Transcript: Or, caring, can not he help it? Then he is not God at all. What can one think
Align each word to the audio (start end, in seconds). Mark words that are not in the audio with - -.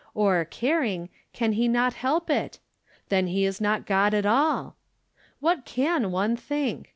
Or, 0.15 0.45
caring, 0.45 1.09
can 1.31 1.51
not 1.71 1.93
he 1.93 1.99
help 1.99 2.31
it? 2.31 2.57
Then 3.09 3.27
he 3.27 3.45
is 3.45 3.61
not 3.61 3.85
God 3.85 4.15
at 4.15 4.25
all. 4.25 4.75
What 5.39 5.63
can 5.63 6.09
one 6.11 6.35
think 6.35 6.89